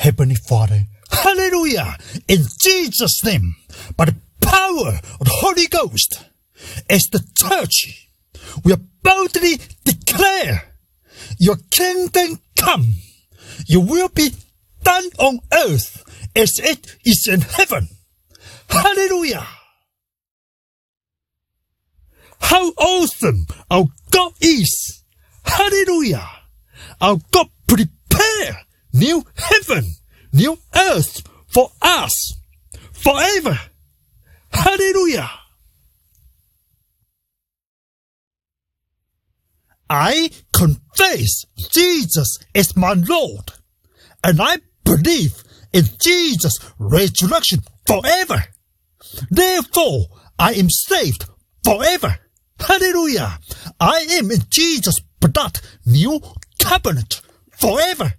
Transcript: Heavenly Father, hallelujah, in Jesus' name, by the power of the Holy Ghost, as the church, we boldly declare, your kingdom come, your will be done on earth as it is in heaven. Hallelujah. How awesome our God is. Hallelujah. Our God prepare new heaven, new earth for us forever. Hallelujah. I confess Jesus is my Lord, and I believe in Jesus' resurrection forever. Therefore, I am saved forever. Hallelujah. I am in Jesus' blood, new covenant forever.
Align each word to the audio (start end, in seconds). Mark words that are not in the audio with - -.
Heavenly 0.00 0.34
Father, 0.34 0.86
hallelujah, 1.10 1.98
in 2.26 2.44
Jesus' 2.58 3.22
name, 3.22 3.54
by 3.98 4.06
the 4.06 4.16
power 4.40 4.98
of 5.20 5.26
the 5.26 5.30
Holy 5.30 5.66
Ghost, 5.66 6.24
as 6.88 7.02
the 7.12 7.22
church, 7.36 8.08
we 8.64 8.74
boldly 9.02 9.60
declare, 9.84 10.72
your 11.38 11.56
kingdom 11.70 12.40
come, 12.58 12.94
your 13.68 13.84
will 13.84 14.08
be 14.08 14.30
done 14.82 15.04
on 15.18 15.40
earth 15.52 16.02
as 16.34 16.52
it 16.60 16.96
is 17.04 17.28
in 17.30 17.42
heaven. 17.42 17.88
Hallelujah. 18.70 19.46
How 22.40 22.70
awesome 22.70 23.44
our 23.70 23.84
God 24.10 24.32
is. 24.40 25.04
Hallelujah. 25.44 26.26
Our 27.02 27.18
God 27.30 27.48
prepare 27.66 27.99
new 29.00 29.24
heaven, 29.34 29.84
new 30.32 30.58
earth 30.76 31.22
for 31.48 31.70
us 31.80 32.34
forever. 32.92 33.58
Hallelujah. 34.52 35.30
I 39.88 40.30
confess 40.54 41.46
Jesus 41.72 42.38
is 42.54 42.76
my 42.76 42.92
Lord, 42.92 43.52
and 44.22 44.40
I 44.40 44.58
believe 44.84 45.42
in 45.72 45.84
Jesus' 46.00 46.58
resurrection 46.78 47.60
forever. 47.86 48.44
Therefore, 49.30 50.06
I 50.38 50.52
am 50.52 50.68
saved 50.70 51.24
forever. 51.64 52.18
Hallelujah. 52.60 53.38
I 53.80 54.06
am 54.10 54.30
in 54.30 54.42
Jesus' 54.50 55.00
blood, 55.20 55.58
new 55.86 56.20
covenant 56.60 57.22
forever. 57.58 58.14